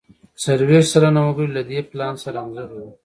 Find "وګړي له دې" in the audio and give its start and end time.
1.23-1.79